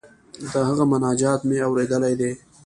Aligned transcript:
د 0.51 0.53
هغه 0.67 0.83
مناجات 0.91 1.39
مو 1.47 1.55
اوریدلی 1.67 2.13
دی. 2.19 2.31